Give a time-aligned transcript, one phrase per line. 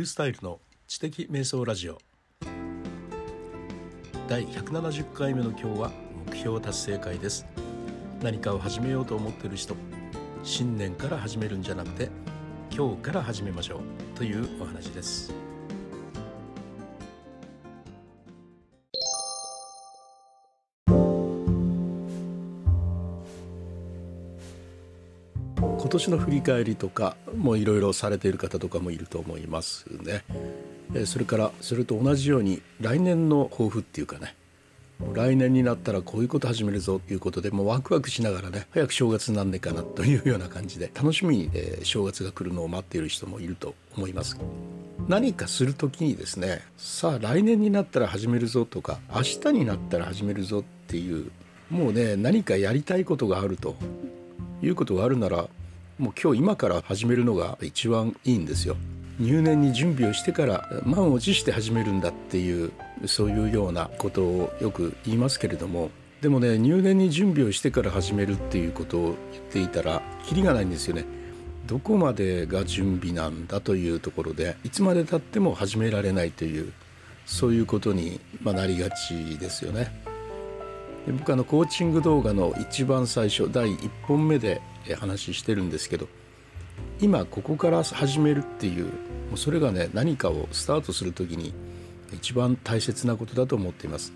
[0.00, 1.96] ュースタイルの知的瞑想ラジオ。
[4.28, 5.90] 第170回目の今日は
[6.26, 7.46] 目標達成会です。
[8.20, 9.74] 何かを始めようと思っている人
[10.42, 12.10] 新年から始めるんじゃなくて
[12.70, 13.80] 今日から始めましょう
[14.18, 15.32] というお話です。
[25.86, 30.24] 今年の振り返りとかもいろいろされている方とかもいると思いますね。
[31.06, 34.34] それからそれと同じように来年の抱負っていうかね。
[35.12, 44.36] 来年になったらこういうこと始めるぞということでもうワクワクしながらね早く正月なんねかなというような感じで楽しみに、え正月が来るのを待っている人もいると思います。
[45.06, 51.30] 何かする時にですねさあ来年になったら始めるぞとか明日になったら始めるぞっていう
[51.70, 53.76] もうね何かやりたいことがあると。
[54.62, 55.48] いうことがあるなら
[55.98, 58.76] もう今日今から始めるのが一番いいんですよ。
[59.18, 62.70] 入念に準備をしてから満を持して始めるんだっていう
[63.06, 69.02] そういうようなことをよく言いますけれどもでもね入念に準備をしてから始めるっていうことを
[69.32, 71.06] 言っていたらキリがないんですよね。
[71.66, 76.72] どこまでが準備なんだというところでいつまでたっても始められないという
[77.24, 80.15] そういうことになりがちですよね。
[81.06, 84.60] で僕あのコーチング動画の一番最初第1本目で
[84.98, 86.08] 話してるんですけど
[87.00, 88.90] 今ここから始めるっていうも
[89.34, 91.54] うそれがね何かをスタートする時に
[92.12, 94.12] 一番大切なことだと思っています。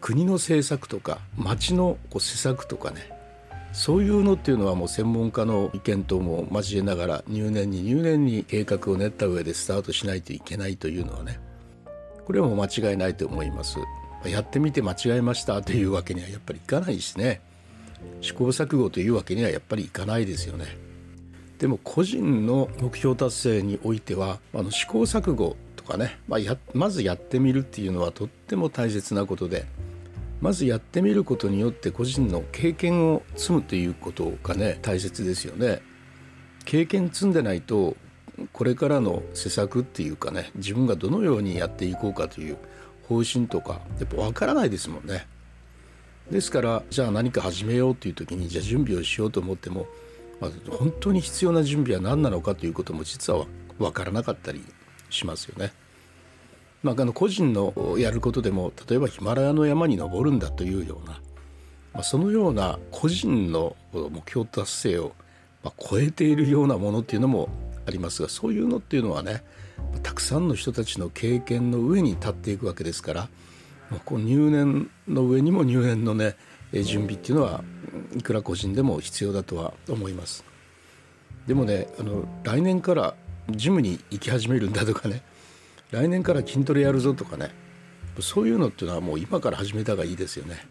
[0.00, 3.08] 国の政策とか町のこう施策とかね
[3.72, 11.38] そういうのっていうのはもう専門家の意見等も交えながら入念に入念に計画を練った上でスタートしないといけないというのはね
[12.26, 13.78] これはもう間違いないと思います。
[14.28, 17.40] やってみて間違えましたというわけにはやっぱりいかないしね
[18.20, 20.66] 試行錯誤というわけにはやっぱりいかないですよね。
[21.58, 29.66] でも個人の目標達成においてはあの試行錯誤とかね、まあ、やまずやってみるっていうのはとっても大切なことで
[30.40, 35.82] まずやってみることによって個人の経験を積むということがね大切ですよね。
[36.64, 37.96] 経験積んでないと
[38.52, 42.56] これからの施策っていうかね自分がどのようにやっていこうかという
[43.12, 45.26] 方針とかやっぱ分からないですもんね。
[46.30, 49.86] ですからじゃあ何か始めようという時にじゃあ準備をしようと思っても、
[50.40, 53.46] まあ、本当に必要な準備は何なのかということも実は
[53.78, 54.64] 分からなかったり
[55.10, 55.72] しますよね。
[56.82, 61.20] まあ、あの個人のやることでも例えばヒマラヤの山に登るんだというような、
[61.92, 65.12] まあ、そのような個人の目標達成を、
[65.62, 67.48] まあ、超えているようなものっていうのも
[67.86, 69.42] ありますがそういうのっていうのはね
[70.02, 73.28] たくさんの人たちの経験の上に立っていくわけですから
[74.04, 76.36] こう入念の上にも入念のね
[76.72, 77.62] 準備っていうのは
[78.16, 80.44] いくら個人でも必要だとは思います。
[81.46, 83.14] でもねあの来年から
[83.50, 85.22] ジムに行き始めるんだとかね
[85.90, 87.50] 来年から筋トレやるぞとかね
[88.20, 90.66] そういうのっていうのはもう今から始めた方がいいですよね。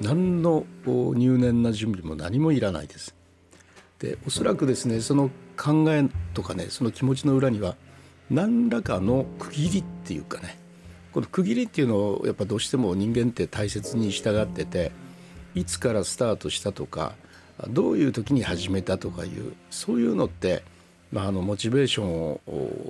[0.00, 3.14] 何の入念な準備も何もいらないです。
[3.98, 7.76] でおそらくですねその考えとかねその気持ちの裏には
[8.30, 10.58] 何らかの区切りっていうかね
[11.12, 14.90] この区切りっていうのをやっぱどうしても人間って大切に従ってて
[15.54, 17.14] いつからスタートしたとか
[17.68, 20.64] どういう時に始めたとかいうそういうのって、
[21.12, 22.40] まあ、あのモチベーションを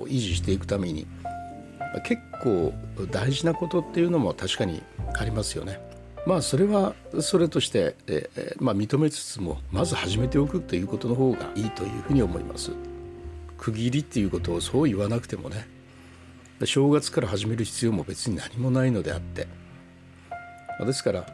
[0.07, 1.05] 維持していくために
[2.03, 2.73] 結構
[3.11, 4.81] 大事なことっていうのも確かに
[5.17, 5.79] ありますよね。
[6.25, 12.71] まあそれはそれとして、えまあ、認めつつもまず始めておくということの方がいいというふうに思います。
[13.57, 15.67] 区切りっていうことをそう言わなくてもね
[16.63, 19.47] 正月から始める必要も別に何もないのであって。
[20.83, 21.25] ですから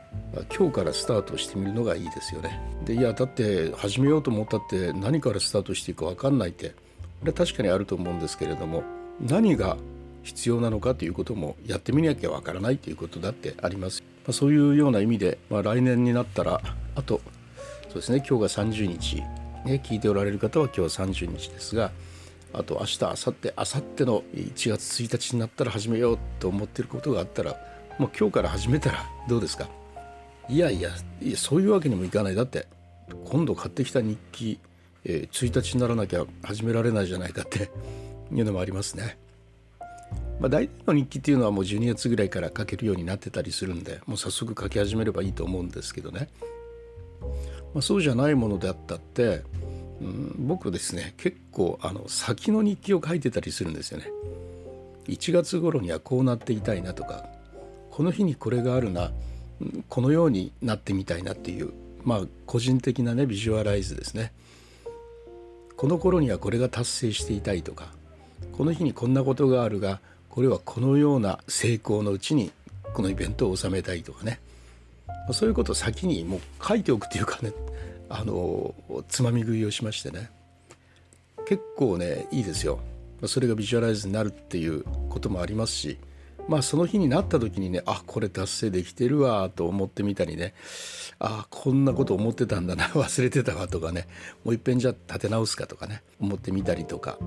[0.56, 2.62] 今日からスタートしてみるのがいいですよね。
[2.86, 8.84] でいやだって始めようと思ったって何からスタートしていいか分かんないってこれは確かにあると思うんですけれども
[9.20, 9.78] 何が
[10.24, 16.62] 必要なのかということもやってみなきゃ分からないということだってあります、あ、そういうような意味で、まあ、来年になったら
[16.96, 17.22] あと
[17.90, 19.16] そうですね今日が30日、
[19.66, 21.92] ね、聞いておられる方は今日は30日ですが
[22.54, 23.66] あと明日明後日明後
[23.98, 27.56] 日の1月1日になったら始めようと思ってることがあったら
[27.98, 29.70] もう今日から始めたら どうですか？
[30.50, 30.90] いやいや
[31.22, 32.36] いやそういうわけにもいかない。
[32.36, 32.68] だって
[33.26, 34.60] 今度買ってきた日記、
[35.06, 37.70] えー、1日にならなきゃ始められないじゃないかって
[38.34, 39.18] いうのもありますね。
[40.42, 46.30] まあ、大体の日記っていうのはもう12月ぐらいから書けるようになってたりするんでもう早速書き始めればいいと思うんですけどね、
[47.74, 49.44] まあ、そうじゃないものであったって
[50.02, 54.12] うん、僕ですね結構あの先の日記を書いてたりするんですよね。
[55.08, 57.26] 1月頃にはこうなっていたいなとか
[57.92, 59.12] この日にこれがあるな
[59.90, 61.72] このようになってみたいなっていう
[62.04, 64.34] まあ個人的なねビジュアライズですね。
[65.78, 67.88] この頃にはこれが達成していたいとか
[68.54, 70.00] この日にこんなことがあるが
[70.32, 72.52] これはこのような成功のうちに
[72.94, 74.40] このイベントを収めたいとかね。
[75.34, 77.52] そういうことを先にもう書いておくというかね。
[78.08, 78.74] あの
[79.08, 80.32] つまみ食いをしましてね。
[81.46, 82.80] 結構ねいいですよ。
[83.26, 85.98] それがビジュアライズになるっていうこともありますし。
[86.48, 90.54] まあその日になった時にねあこれ達成できてるわと思ってみたりね。
[91.20, 94.08] あこんなこと思ってたんだな 忘れてたわとかね。
[94.46, 97.20] もういっぺんじゃ立て直すかとかね思ってみたりとか。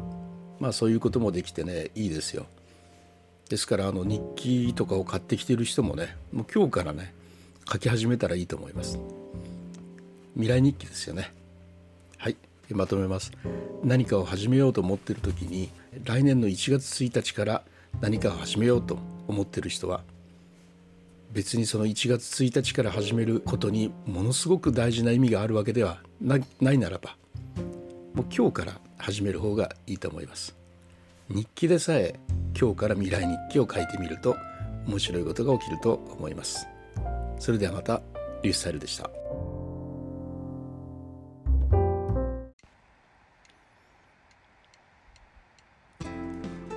[0.58, 2.46] まあそういうこともできてねいいですよ。
[3.48, 7.14] ですからあの日記とかを買ってきてる人もねもう今日からね
[7.70, 8.98] 書き始めたらいいと思います。
[10.34, 11.32] 未来日記ですよね。
[12.18, 12.36] はい
[12.70, 13.32] まとめます。
[13.82, 15.70] 何かを始めようと思ってる時に
[16.04, 17.62] 来年の1月1日から
[18.00, 18.98] 何かを始めようと
[19.28, 20.02] 思ってる人は
[21.32, 26.36] 別にその1月1日から始めることにものすごく大事な意味があるわけではな
[26.72, 27.16] いならば
[28.14, 30.54] もう今日から始める方がいいと思います。
[31.28, 32.18] 日記でさえ
[32.58, 34.36] 今日から未来日記を書いてみると
[34.86, 36.68] 面白いことが起きると思います。
[37.40, 38.00] それではまた
[38.42, 39.10] リュースタイルでした。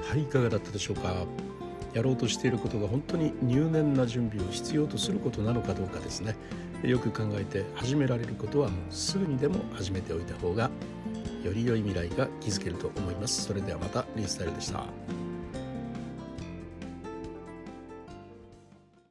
[0.02, 1.14] はいいかがだったでしょうか。
[1.94, 6.36] やろうとしていることが本当に入念な準備を必要とすることなのかどうかですね。
[6.84, 10.72] よく考えて始められることはもうすぐにでも始めておいた方が
[11.44, 13.44] より良い未来が築けると思います。
[13.44, 15.27] それではまたリースタイルでした。